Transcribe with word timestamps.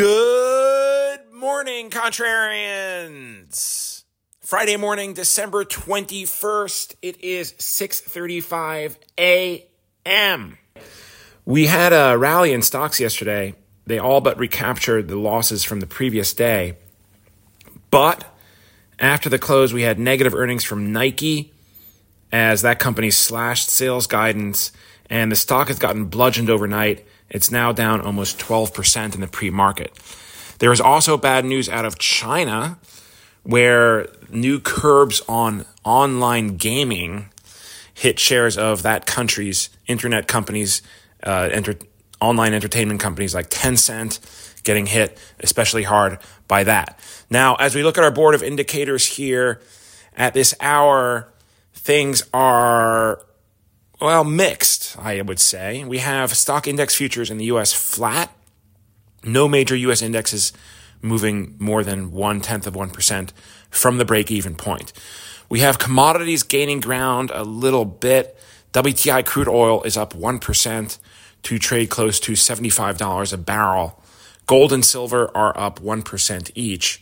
Good 0.00 1.30
morning, 1.30 1.90
contrarians. 1.90 3.52
Friday 4.40 4.78
morning, 4.78 5.12
December 5.12 5.62
21st. 5.62 6.94
It 7.02 7.22
is 7.22 7.52
6:35 7.58 8.96
a.m. 9.18 10.56
We 11.44 11.66
had 11.66 11.92
a 11.92 12.16
rally 12.16 12.54
in 12.54 12.62
stocks 12.62 12.98
yesterday. 12.98 13.54
They 13.84 13.98
all 13.98 14.22
but 14.22 14.38
recaptured 14.38 15.08
the 15.08 15.16
losses 15.16 15.64
from 15.64 15.80
the 15.80 15.86
previous 15.86 16.32
day. 16.32 16.78
But 17.90 18.24
after 18.98 19.28
the 19.28 19.38
close, 19.38 19.74
we 19.74 19.82
had 19.82 19.98
negative 19.98 20.34
earnings 20.34 20.64
from 20.64 20.94
Nike 20.94 21.52
as 22.32 22.62
that 22.62 22.78
company 22.78 23.10
slashed 23.10 23.68
sales 23.68 24.06
guidance 24.06 24.72
and 25.10 25.30
the 25.30 25.36
stock 25.36 25.68
has 25.68 25.78
gotten 25.78 26.06
bludgeoned 26.06 26.48
overnight 26.48 27.04
it's 27.30 27.50
now 27.50 27.72
down 27.72 28.00
almost 28.00 28.38
12% 28.38 29.14
in 29.14 29.20
the 29.20 29.26
pre 29.26 29.50
market. 29.50 29.92
There 30.58 30.72
is 30.72 30.80
also 30.80 31.16
bad 31.16 31.44
news 31.44 31.68
out 31.68 31.84
of 31.84 31.98
China, 31.98 32.78
where 33.42 34.08
new 34.28 34.60
curbs 34.60 35.22
on 35.28 35.64
online 35.84 36.56
gaming 36.56 37.30
hit 37.94 38.18
shares 38.18 38.58
of 38.58 38.82
that 38.82 39.06
country's 39.06 39.70
internet 39.86 40.26
companies, 40.26 40.82
uh, 41.22 41.48
enter- 41.52 41.76
online 42.20 42.52
entertainment 42.52 43.00
companies 43.00 43.34
like 43.34 43.48
Tencent, 43.48 44.18
getting 44.64 44.86
hit 44.86 45.18
especially 45.40 45.84
hard 45.84 46.18
by 46.48 46.64
that. 46.64 46.98
Now, 47.30 47.54
as 47.56 47.74
we 47.74 47.82
look 47.82 47.96
at 47.96 48.04
our 48.04 48.10
board 48.10 48.34
of 48.34 48.42
indicators 48.42 49.06
here 49.06 49.60
at 50.16 50.34
this 50.34 50.54
hour, 50.60 51.32
things 51.72 52.22
are 52.34 53.22
well, 54.00 54.24
mixed, 54.24 54.96
I 54.98 55.20
would 55.22 55.40
say. 55.40 55.84
We 55.84 55.98
have 55.98 56.36
stock 56.36 56.66
index 56.66 56.94
futures 56.94 57.30
in 57.30 57.38
the 57.38 57.46
US 57.46 57.72
flat. 57.72 58.34
No 59.24 59.48
major 59.48 59.76
US 59.76 60.02
indexes 60.02 60.52
moving 61.02 61.56
more 61.58 61.82
than 61.82 62.12
one 62.12 62.40
tenth 62.40 62.66
of 62.66 62.74
1% 62.74 63.30
from 63.70 63.98
the 63.98 64.04
break 64.04 64.30
even 64.30 64.54
point. 64.54 64.92
We 65.48 65.60
have 65.60 65.78
commodities 65.78 66.42
gaining 66.42 66.80
ground 66.80 67.30
a 67.34 67.42
little 67.42 67.84
bit. 67.84 68.38
WTI 68.72 69.24
crude 69.24 69.48
oil 69.48 69.82
is 69.82 69.96
up 69.96 70.14
1% 70.14 70.98
to 71.42 71.58
trade 71.58 71.90
close 71.90 72.20
to 72.20 72.32
$75 72.32 73.32
a 73.32 73.36
barrel. 73.36 74.02
Gold 74.46 74.72
and 74.72 74.84
silver 74.84 75.30
are 75.36 75.56
up 75.58 75.80
1% 75.80 76.50
each, 76.54 77.00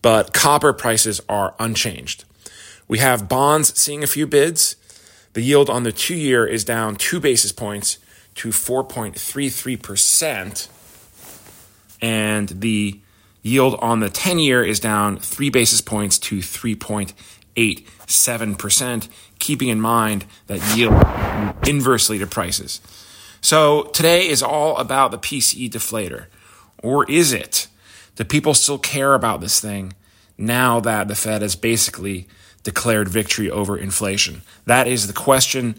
but 0.00 0.32
copper 0.32 0.72
prices 0.72 1.20
are 1.28 1.54
unchanged. 1.58 2.24
We 2.88 2.98
have 2.98 3.28
bonds 3.28 3.78
seeing 3.78 4.02
a 4.02 4.06
few 4.06 4.26
bids. 4.26 4.76
The 5.34 5.42
yield 5.42 5.70
on 5.70 5.84
the 5.84 5.92
two 5.92 6.14
year 6.14 6.46
is 6.46 6.64
down 6.64 6.96
two 6.96 7.20
basis 7.20 7.52
points 7.52 7.98
to 8.36 8.48
4.33%. 8.48 10.68
And 12.00 12.48
the 12.48 12.98
yield 13.42 13.76
on 13.80 14.00
the 14.00 14.10
10 14.10 14.38
year 14.38 14.64
is 14.64 14.80
down 14.80 15.18
three 15.18 15.50
basis 15.50 15.80
points 15.80 16.18
to 16.18 16.38
3.87%, 16.38 19.08
keeping 19.38 19.68
in 19.68 19.80
mind 19.80 20.24
that 20.48 20.76
yield 20.76 21.00
inversely 21.66 22.18
to 22.18 22.26
prices. 22.26 22.80
So 23.40 23.84
today 23.84 24.28
is 24.28 24.42
all 24.42 24.76
about 24.76 25.10
the 25.10 25.18
PCE 25.18 25.70
deflator. 25.70 26.26
Or 26.82 27.10
is 27.10 27.32
it? 27.32 27.68
Do 28.16 28.24
people 28.24 28.52
still 28.54 28.78
care 28.78 29.14
about 29.14 29.40
this 29.40 29.60
thing 29.60 29.94
now 30.36 30.80
that 30.80 31.08
the 31.08 31.14
Fed 31.14 31.40
has 31.42 31.56
basically 31.56 32.28
declared 32.62 33.08
victory 33.08 33.50
over 33.50 33.76
inflation? 33.76 34.42
That 34.66 34.86
is 34.86 35.06
the 35.06 35.12
question. 35.12 35.76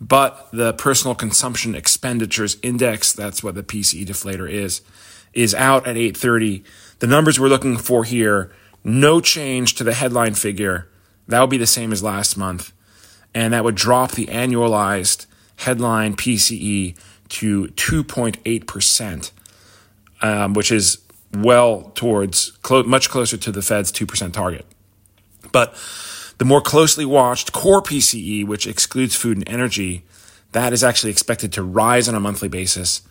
But 0.00 0.48
the 0.52 0.74
personal 0.74 1.14
consumption 1.14 1.74
expenditures 1.74 2.58
index, 2.62 3.12
that's 3.12 3.42
what 3.42 3.54
the 3.54 3.62
PCE 3.62 4.06
deflator 4.06 4.50
is, 4.50 4.82
is 5.32 5.54
out 5.54 5.86
at 5.86 5.96
830. 5.96 6.64
The 6.98 7.06
numbers 7.06 7.40
we're 7.40 7.48
looking 7.48 7.78
for 7.78 8.04
here, 8.04 8.52
no 8.84 9.20
change 9.20 9.74
to 9.76 9.84
the 9.84 9.94
headline 9.94 10.34
figure. 10.34 10.88
That 11.28 11.40
would 11.40 11.50
be 11.50 11.56
the 11.56 11.66
same 11.66 11.92
as 11.92 12.02
last 12.02 12.36
month. 12.36 12.72
And 13.34 13.52
that 13.52 13.64
would 13.64 13.74
drop 13.74 14.12
the 14.12 14.26
annualized 14.26 15.26
headline 15.56 16.14
PCE 16.14 16.96
to 17.28 17.66
2.8%, 17.68 19.30
um, 20.22 20.54
which 20.54 20.70
is 20.70 20.98
well 21.34 21.90
towards, 21.94 22.52
clo- 22.62 22.84
much 22.84 23.10
closer 23.10 23.36
to 23.36 23.50
the 23.50 23.62
Fed's 23.62 23.90
2% 23.92 24.32
target. 24.32 24.64
But 25.52 25.74
the 26.38 26.44
more 26.44 26.60
closely 26.60 27.04
watched 27.04 27.52
core 27.52 27.82
PCE, 27.82 28.46
which 28.46 28.66
excludes 28.66 29.14
food 29.14 29.38
and 29.38 29.48
energy, 29.48 30.04
that 30.52 30.72
is 30.72 30.84
actually 30.84 31.10
expected 31.10 31.52
to 31.52 31.62
rise 31.62 32.08
on 32.08 32.14
a 32.14 32.20
monthly 32.20 32.48
basis 32.48 33.02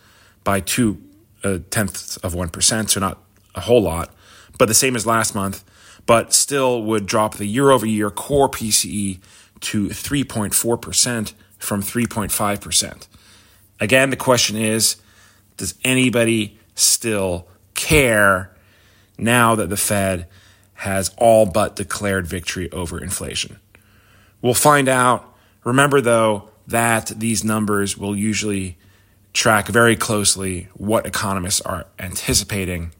by 0.43 0.59
two 0.59 1.01
uh, 1.43 1.59
tenths 1.69 2.17
of 2.17 2.33
1%, 2.33 2.89
so 2.89 2.99
not 2.99 3.19
a 3.53 3.61
whole 3.61 3.81
lot, 3.81 4.13
but 4.57 4.67
the 4.67 4.73
same 4.73 4.95
as 4.95 5.05
last 5.05 5.35
month, 5.35 5.63
but 6.05 6.33
still 6.33 6.83
would 6.83 7.05
drop 7.05 7.35
the 7.35 7.45
year 7.45 7.71
over 7.71 7.85
year 7.85 8.09
core 8.09 8.49
PCE 8.49 9.19
to 9.61 9.87
3.4% 9.87 11.33
from 11.57 11.81
3.5%. 11.81 13.07
Again, 13.79 14.09
the 14.09 14.15
question 14.15 14.55
is 14.55 14.97
does 15.57 15.75
anybody 15.83 16.59
still 16.75 17.47
care 17.75 18.51
now 19.17 19.55
that 19.55 19.69
the 19.69 19.77
Fed 19.77 20.27
has 20.75 21.13
all 21.17 21.45
but 21.45 21.75
declared 21.75 22.27
victory 22.27 22.71
over 22.71 23.01
inflation. 23.01 23.59
We'll 24.41 24.53
find 24.53 24.87
out. 24.87 25.33
Remember, 25.63 26.01
though, 26.01 26.49
that 26.67 27.07
these 27.15 27.43
numbers 27.43 27.97
will 27.97 28.15
usually 28.15 28.77
track 29.33 29.67
very 29.67 29.95
closely 29.95 30.67
what 30.73 31.05
economists 31.05 31.61
are 31.61 31.85
anticipating. 31.99 32.91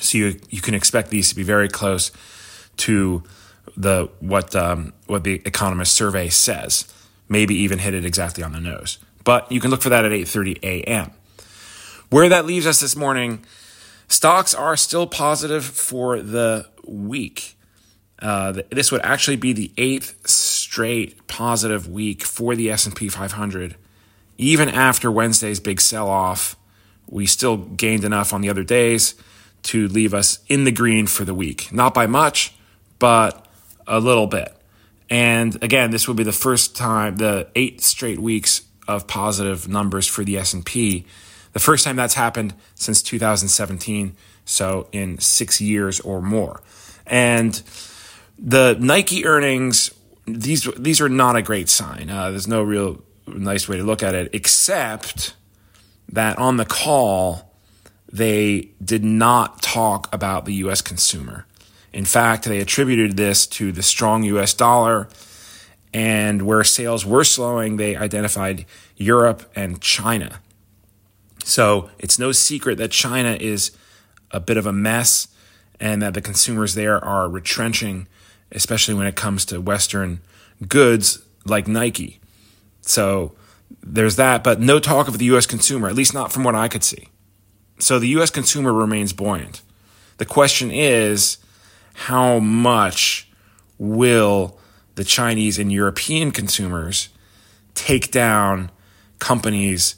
So 0.00 0.18
you, 0.18 0.40
you 0.50 0.60
can 0.60 0.74
expect 0.74 1.10
these 1.10 1.28
to 1.30 1.34
be 1.34 1.42
very 1.42 1.68
close 1.68 2.10
to 2.78 3.22
the 3.76 4.08
what 4.20 4.54
um, 4.54 4.92
what 5.06 5.24
the 5.24 5.42
economist 5.44 5.94
survey 5.94 6.28
says. 6.28 6.92
Maybe 7.28 7.54
even 7.56 7.78
hit 7.78 7.94
it 7.94 8.04
exactly 8.04 8.44
on 8.44 8.52
the 8.52 8.60
nose. 8.60 8.98
But 9.24 9.50
you 9.50 9.60
can 9.60 9.70
look 9.70 9.82
for 9.82 9.88
that 9.88 10.04
at 10.04 10.12
8:30 10.12 10.62
a.m. 10.62 11.10
Where 12.10 12.28
that 12.28 12.46
leaves 12.46 12.66
us 12.66 12.80
this 12.80 12.94
morning, 12.94 13.44
stocks 14.08 14.54
are 14.54 14.76
still 14.76 15.06
positive 15.06 15.64
for 15.64 16.22
the 16.22 16.68
week. 16.86 17.56
Uh, 18.18 18.62
this 18.70 18.90
would 18.90 19.02
actually 19.02 19.36
be 19.36 19.52
the 19.52 19.70
eighth 19.76 20.26
straight 20.28 21.26
positive 21.26 21.88
week 21.88 22.22
for 22.22 22.54
the 22.54 22.70
S&P 22.70 23.08
500. 23.08 23.76
Even 24.38 24.68
after 24.68 25.10
Wednesday's 25.10 25.60
big 25.60 25.80
sell-off, 25.80 26.56
we 27.08 27.26
still 27.26 27.56
gained 27.56 28.04
enough 28.04 28.32
on 28.32 28.40
the 28.40 28.48
other 28.48 28.64
days 28.64 29.14
to 29.64 29.88
leave 29.88 30.14
us 30.14 30.38
in 30.48 30.64
the 30.64 30.72
green 30.72 31.06
for 31.06 31.24
the 31.24 31.34
week. 31.34 31.72
Not 31.72 31.94
by 31.94 32.06
much, 32.06 32.54
but 32.98 33.46
a 33.86 34.00
little 34.00 34.26
bit. 34.26 34.54
And 35.08 35.62
again, 35.62 35.90
this 35.90 36.08
will 36.08 36.14
be 36.14 36.24
the 36.24 36.32
first 36.32 36.76
time 36.76 37.16
the 37.16 37.48
eight 37.54 37.80
straight 37.80 38.18
weeks 38.18 38.62
of 38.88 39.06
positive 39.06 39.68
numbers 39.68 40.06
for 40.06 40.24
the 40.24 40.36
S&P. 40.38 41.06
The 41.52 41.58
first 41.58 41.84
time 41.84 41.96
that's 41.96 42.14
happened 42.14 42.54
since 42.74 43.02
2017 43.02 44.16
so 44.46 44.88
in 44.92 45.18
six 45.18 45.60
years 45.60 46.00
or 46.00 46.22
more. 46.22 46.62
And 47.06 47.62
the 48.38 48.76
Nike 48.80 49.26
earnings, 49.26 49.92
these 50.26 50.64
these 50.78 51.00
are 51.00 51.10
not 51.10 51.36
a 51.36 51.42
great 51.42 51.68
sign. 51.68 52.08
Uh, 52.08 52.30
there's 52.30 52.48
no 52.48 52.62
real 52.62 53.02
nice 53.26 53.68
way 53.68 53.76
to 53.76 53.82
look 53.82 54.02
at 54.02 54.14
it, 54.14 54.30
except 54.32 55.34
that 56.08 56.38
on 56.38 56.56
the 56.56 56.64
call 56.64 57.52
they 58.10 58.70
did 58.82 59.04
not 59.04 59.60
talk 59.60 60.12
about 60.14 60.44
the 60.44 60.54
U.S. 60.54 60.80
consumer. 60.80 61.44
In 61.92 62.04
fact, 62.04 62.44
they 62.44 62.60
attributed 62.60 63.16
this 63.16 63.46
to 63.48 63.72
the 63.72 63.82
strong 63.82 64.22
U.S. 64.24 64.54
dollar. 64.54 65.08
And 65.92 66.42
where 66.42 66.62
sales 66.62 67.06
were 67.06 67.24
slowing, 67.24 67.78
they 67.78 67.96
identified 67.96 68.66
Europe 68.96 69.50
and 69.56 69.80
China. 69.80 70.40
So 71.42 71.90
it's 71.98 72.18
no 72.18 72.32
secret 72.32 72.76
that 72.78 72.90
China 72.90 73.36
is 73.40 73.70
a 74.30 74.40
bit 74.40 74.56
of 74.56 74.66
a 74.66 74.72
mess 74.72 75.28
and 75.78 76.02
that 76.02 76.14
the 76.14 76.20
consumers 76.20 76.74
there 76.74 77.02
are 77.04 77.28
retrenching, 77.28 78.08
especially 78.52 78.94
when 78.94 79.06
it 79.06 79.16
comes 79.16 79.44
to 79.46 79.60
Western 79.60 80.20
goods 80.68 81.22
like 81.44 81.68
Nike. 81.68 82.20
So 82.80 83.34
there's 83.82 84.16
that, 84.16 84.42
but 84.42 84.60
no 84.60 84.78
talk 84.78 85.08
of 85.08 85.18
the 85.18 85.26
US 85.26 85.46
consumer, 85.46 85.88
at 85.88 85.94
least 85.94 86.14
not 86.14 86.32
from 86.32 86.44
what 86.44 86.54
I 86.54 86.68
could 86.68 86.84
see. 86.84 87.08
So 87.78 87.98
the 87.98 88.08
US 88.08 88.30
consumer 88.30 88.72
remains 88.72 89.12
buoyant. 89.12 89.62
The 90.18 90.24
question 90.24 90.70
is 90.70 91.38
how 91.94 92.38
much 92.38 93.28
will 93.78 94.58
the 94.94 95.04
Chinese 95.04 95.58
and 95.58 95.70
European 95.70 96.30
consumers 96.30 97.10
take 97.74 98.10
down 98.10 98.70
companies 99.18 99.96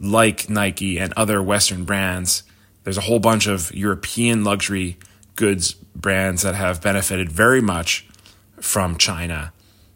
like 0.00 0.50
Nike 0.50 0.98
and 0.98 1.12
other 1.12 1.40
Western 1.40 1.84
brands 1.84 2.42
there's 2.84 2.98
a 2.98 3.02
whole 3.02 3.18
bunch 3.20 3.46
of 3.46 3.74
European 3.74 4.44
luxury 4.44 4.96
goods 5.36 5.74
brands 5.94 6.42
that 6.42 6.54
have 6.54 6.82
benefited 6.82 7.30
very 7.30 7.60
much 7.60 8.06
from 8.60 8.96
China. 8.96 9.52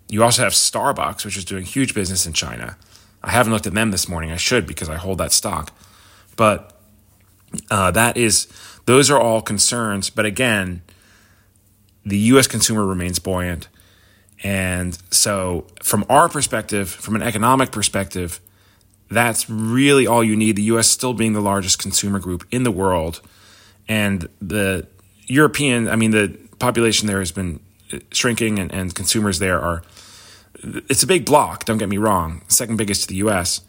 You 0.09 0.23
also 0.23 0.43
have 0.43 0.53
Starbucks, 0.53 1.25
which 1.25 1.37
is 1.37 1.45
doing 1.45 1.65
huge 1.65 1.95
business 1.95 2.27
in 2.27 2.33
China. 2.33 2.77
I 3.23 3.31
haven't 3.31 3.53
looked 3.53 3.67
at 3.67 3.75
them 3.75 3.91
this 3.91 4.09
morning. 4.09 4.31
I 4.31 4.37
should 4.37 4.67
because 4.67 4.89
I 4.89 4.97
hold 4.97 5.19
that 5.19 5.33
stock. 5.33 5.73
But 6.37 6.73
Uh, 7.71 7.91
that 7.93 8.17
is, 8.17 8.49
those 8.87 9.09
are 9.11 9.19
all 9.19 9.41
concerns. 9.41 10.11
But 10.11 10.27
again, 10.27 10.83
the 12.05 12.19
U.S. 12.35 12.47
consumer 12.47 12.85
remains 12.85 13.19
buoyant. 13.19 13.69
And 14.43 14.99
so, 15.11 15.67
from 15.83 16.05
our 16.11 16.29
perspective, 16.29 16.91
from 16.91 17.15
an 17.17 17.23
economic 17.23 17.71
perspective, 17.71 18.41
that's 19.11 19.49
really 19.49 20.07
all 20.07 20.25
you 20.25 20.37
need. 20.37 20.57
The 20.57 20.63
US 20.63 20.89
still 20.89 21.15
being 21.15 21.33
the 21.33 21.41
largest 21.41 21.79
consumer 21.79 22.19
group 22.19 22.47
in 22.51 22.63
the 22.63 22.71
world. 22.71 23.21
And 23.89 24.29
the 24.41 24.87
European, 25.27 25.89
I 25.89 25.97
mean, 25.97 26.11
the 26.11 26.37
population 26.59 27.07
there 27.07 27.21
has 27.21 27.33
been 27.33 27.61
uh, 27.93 27.99
shrinking, 28.11 28.59
and, 28.59 28.73
and 28.73 28.95
consumers 28.95 29.39
there 29.39 29.61
are, 29.61 29.83
it's 30.63 31.03
a 31.03 31.07
big 31.07 31.25
block, 31.25 31.65
don't 31.65 31.79
get 31.79 31.89
me 31.89 31.99
wrong, 31.99 32.43
second 32.49 32.77
biggest 32.77 33.03
to 33.03 33.09
the 33.09 33.17
US, 33.17 33.61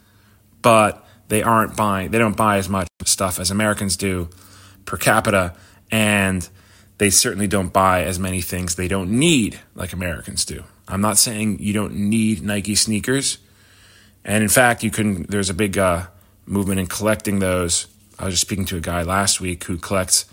but 0.61 1.05
they 1.27 1.43
aren't 1.43 1.75
buying, 1.75 2.11
they 2.11 2.17
don't 2.17 2.37
buy 2.37 2.57
as 2.57 2.69
much 2.69 2.87
stuff 3.05 3.39
as 3.39 3.51
Americans 3.51 3.95
do 3.95 4.29
per 4.85 4.97
capita. 4.97 5.53
And 5.91 6.47
they 6.97 7.09
certainly 7.09 7.47
don't 7.47 7.71
buy 7.71 8.03
as 8.03 8.19
many 8.19 8.41
things 8.41 8.75
they 8.75 8.87
don't 8.87 9.11
need 9.11 9.59
like 9.75 9.93
Americans 9.93 10.45
do. 10.45 10.63
I'm 10.87 11.01
not 11.01 11.17
saying 11.17 11.59
you 11.59 11.73
don't 11.73 11.93
need 11.93 12.41
Nike 12.41 12.75
sneakers. 12.75 13.37
And 14.27 14.43
in 14.43 14.49
fact, 14.49 14.83
you 14.83 14.91
can, 14.91 15.23
there's 15.23 15.49
a 15.49 15.53
big 15.53 15.77
uh, 15.77 16.07
movement 16.45 16.79
in 16.79 16.87
collecting 16.87 17.39
those. 17.39 17.87
I 18.19 18.25
was 18.25 18.33
just 18.33 18.41
speaking 18.41 18.65
to 18.65 18.77
a 18.77 18.81
guy 18.81 19.01
last 19.01 19.39
week 19.39 19.63
who 19.63 19.77
collects 19.77 20.25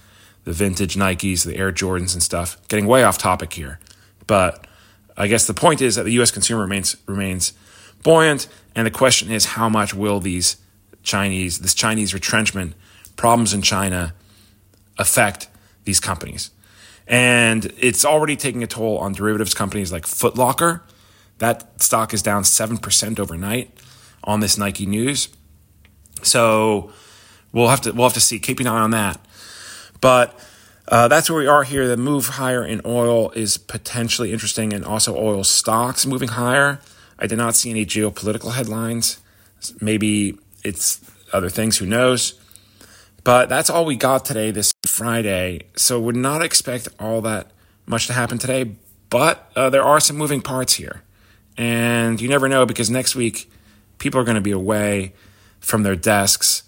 the 0.43 0.53
vintage 0.53 0.97
Nikes, 0.97 1.45
the 1.45 1.57
Air 1.57 1.73
Jordans 1.73 2.13
and 2.13 2.23
stuff. 2.23 2.59
Getting 2.69 2.87
way 2.87 3.05
off 3.05 3.17
topic 3.17 3.53
here. 3.53 3.79
But 4.27 4.67
I 5.17 5.29
guess 5.29 5.47
the 5.47 5.55
point 5.55 5.81
is 5.81 5.95
that 5.95 6.03
the 6.03 6.13
US 6.21 6.31
consumer 6.31 6.63
remains 6.63 6.97
remains 7.07 7.53
buoyant 8.03 8.49
and 8.75 8.87
the 8.87 8.91
question 8.91 9.31
is 9.31 9.45
how 9.45 9.69
much 9.69 9.95
will 9.95 10.21
these 10.21 10.57
Chinese 11.03 11.61
this 11.61 11.75
Chinese 11.75 12.13
retrenchment 12.13 12.75
problems 13.17 13.55
in 13.55 13.63
China 13.63 14.13
affect 14.99 15.49
these 15.85 16.01
companies? 16.01 16.51
And 17.07 17.73
it's 17.79 18.05
already 18.05 18.35
taking 18.37 18.63
a 18.63 18.67
toll 18.67 18.99
on 18.99 19.13
derivatives 19.13 19.55
companies 19.55 19.93
like 19.93 20.07
Foot 20.07 20.37
Locker. 20.37 20.83
That 21.39 21.83
stock 21.83 22.15
is 22.15 22.23
down 22.23 22.43
7% 22.43 23.19
overnight 23.19 23.71
on 24.23 24.41
this 24.41 24.57
Nike 24.57 24.87
news. 24.87 25.29
So 26.23 26.93
we'll 27.53 27.69
have 27.69 27.83
to 27.83 27.93
we'll 27.93 28.07
have 28.07 28.15
to 28.15 28.21
see. 28.21 28.39
Keep 28.39 28.61
an 28.61 28.67
eye 28.67 28.81
on 28.81 28.91
that. 28.93 29.21
But 30.01 30.39
uh, 30.89 31.09
that's 31.09 31.31
where 31.31 31.39
we 31.39 31.47
are 31.47 31.65
here. 31.65 31.87
The 31.89 31.97
move 31.97 32.27
higher 32.29 32.65
in 32.65 32.81
oil 32.85 33.31
is 33.31 33.57
potentially 33.57 34.33
interesting, 34.33 34.73
and 34.73 34.85
also 34.85 35.17
oil 35.17 35.45
stocks 35.45 36.07
moving 36.07 36.29
higher. 36.29 36.81
I 37.19 37.27
did 37.27 37.39
not 37.39 37.55
see 37.55 37.71
any 37.71 37.87
geopolitical 37.87 38.55
headlines. 38.55 39.19
Maybe 39.81 40.39
it's 40.63 41.01
other 41.33 41.49
things. 41.49 41.79
Who 41.79 41.87
knows? 41.87 42.39
But 43.23 43.49
that's 43.49 43.71
all 43.71 43.87
we 43.87 43.97
got 43.97 44.25
today, 44.25 44.51
this 44.51 44.75
Friday. 44.87 45.63
So 45.77 45.99
would 46.01 46.17
not 46.17 46.43
expect 46.43 46.89
all 47.01 47.23
that 47.23 47.51
much 47.87 48.07
to 48.09 48.13
happen 48.13 48.39
today. 48.39 48.77
But 49.09 49.51
uh, 49.57 49.71
there 49.71 49.83
are 49.83 50.01
some 50.01 50.17
moving 50.17 50.43
parts 50.43 50.75
here, 50.75 51.03
and 51.57 52.21
you 52.21 52.29
never 52.29 52.49
know 52.49 52.67
because 52.67 52.91
next 52.91 53.15
week 53.15 53.51
people 53.99 54.21
are 54.21 54.25
going 54.25 54.35
to 54.37 54.41
be 54.41 54.51
away 54.51 55.15
from 55.61 55.83
their 55.83 55.97
desks. 55.97 56.63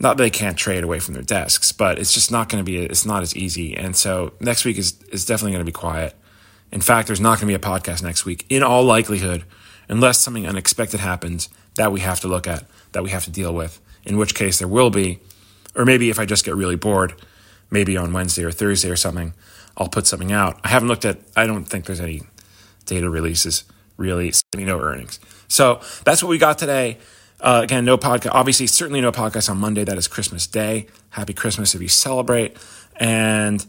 Not 0.00 0.16
that 0.16 0.22
they 0.24 0.30
can't 0.30 0.56
trade 0.56 0.82
away 0.82 0.98
from 0.98 1.14
their 1.14 1.22
desks, 1.22 1.72
but 1.72 1.98
it's 1.98 2.12
just 2.12 2.30
not 2.30 2.48
going 2.48 2.60
to 2.60 2.64
be. 2.64 2.78
It's 2.78 3.06
not 3.06 3.22
as 3.22 3.36
easy, 3.36 3.76
and 3.76 3.96
so 3.96 4.32
next 4.40 4.64
week 4.64 4.76
is 4.76 5.00
is 5.12 5.24
definitely 5.24 5.52
going 5.52 5.64
to 5.64 5.68
be 5.68 5.72
quiet. 5.72 6.14
In 6.72 6.80
fact, 6.80 7.06
there's 7.06 7.20
not 7.20 7.38
going 7.38 7.52
to 7.52 7.58
be 7.58 7.66
a 7.66 7.70
podcast 7.70 8.02
next 8.02 8.24
week, 8.24 8.44
in 8.48 8.62
all 8.64 8.82
likelihood, 8.82 9.44
unless 9.88 10.18
something 10.18 10.46
unexpected 10.46 10.98
happens 10.98 11.48
that 11.76 11.92
we 11.92 12.00
have 12.00 12.20
to 12.20 12.28
look 12.28 12.48
at, 12.48 12.64
that 12.92 13.04
we 13.04 13.10
have 13.10 13.24
to 13.24 13.30
deal 13.30 13.54
with. 13.54 13.80
In 14.04 14.18
which 14.18 14.34
case, 14.34 14.58
there 14.58 14.68
will 14.68 14.90
be, 14.90 15.20
or 15.76 15.84
maybe 15.84 16.10
if 16.10 16.18
I 16.18 16.26
just 16.26 16.44
get 16.44 16.56
really 16.56 16.76
bored, 16.76 17.14
maybe 17.70 17.96
on 17.96 18.12
Wednesday 18.12 18.42
or 18.42 18.50
Thursday 18.50 18.90
or 18.90 18.96
something, 18.96 19.32
I'll 19.76 19.88
put 19.88 20.08
something 20.08 20.32
out. 20.32 20.58
I 20.64 20.68
haven't 20.68 20.88
looked 20.88 21.04
at. 21.04 21.20
I 21.36 21.46
don't 21.46 21.64
think 21.64 21.84
there's 21.84 22.00
any 22.00 22.22
data 22.86 23.08
releases 23.08 23.64
really. 23.96 24.32
No 24.54 24.80
earnings. 24.80 25.20
So 25.48 25.80
that's 26.04 26.22
what 26.22 26.28
we 26.28 26.38
got 26.38 26.58
today. 26.58 26.98
Uh, 27.40 27.60
again, 27.62 27.84
no 27.84 27.98
podcast. 27.98 28.30
Obviously, 28.32 28.66
certainly 28.66 29.00
no 29.00 29.12
podcast 29.12 29.50
on 29.50 29.58
Monday. 29.58 29.84
That 29.84 29.98
is 29.98 30.08
Christmas 30.08 30.46
Day. 30.46 30.86
Happy 31.10 31.34
Christmas 31.34 31.74
if 31.74 31.82
you 31.82 31.88
celebrate. 31.88 32.56
And 32.96 33.64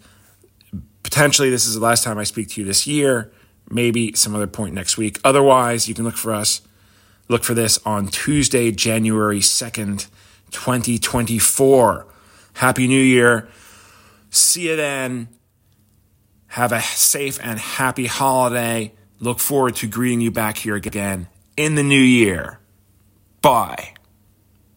potentially, 1.03 1.49
this 1.49 1.65
is 1.65 1.75
the 1.75 1.81
last 1.81 2.03
time 2.03 2.17
I 2.17 2.23
speak 2.23 2.49
to 2.49 2.61
you 2.61 2.65
this 2.67 2.87
year. 2.87 3.31
Maybe 3.69 4.13
some 4.13 4.35
other 4.35 4.47
point 4.47 4.73
next 4.73 4.97
week. 4.97 5.19
Otherwise, 5.23 5.87
you 5.87 5.95
can 5.95 6.05
look 6.05 6.15
for 6.15 6.33
us. 6.33 6.61
Look 7.27 7.43
for 7.43 7.55
this 7.55 7.79
on 7.85 8.07
Tuesday, 8.07 8.71
January 8.71 9.39
2nd, 9.39 10.07
2024. 10.51 12.07
Happy 12.53 12.87
New 12.87 13.01
Year. 13.01 13.49
See 14.29 14.69
you 14.69 14.75
then. 14.75 15.27
Have 16.47 16.71
a 16.71 16.81
safe 16.81 17.39
and 17.43 17.59
happy 17.59 18.05
holiday. 18.05 18.93
Look 19.19 19.39
forward 19.39 19.75
to 19.77 19.87
greeting 19.87 20.21
you 20.21 20.31
back 20.31 20.57
here 20.57 20.75
again 20.75 21.27
in 21.57 21.75
the 21.75 21.83
new 21.83 21.99
year. 21.99 22.59
Bye. 23.41 23.94